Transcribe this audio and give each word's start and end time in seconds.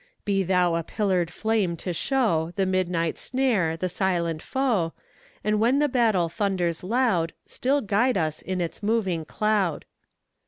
Be 0.25 0.41
Thou 0.41 0.73
a 0.77 0.81
pillar'd 0.83 1.29
flame 1.31 1.77
to 1.77 1.93
show 1.93 2.53
The 2.55 2.65
midnight 2.65 3.19
snare, 3.19 3.77
the 3.77 3.87
silent 3.87 4.41
foe, 4.41 4.93
And 5.43 5.59
when 5.59 5.77
the 5.77 5.87
battle 5.87 6.27
thunders 6.27 6.83
loud, 6.83 7.33
Still 7.45 7.81
guide 7.81 8.17
us 8.17 8.41
in 8.41 8.61
its 8.61 8.81
moving 8.81 9.25
cloud. 9.25 9.85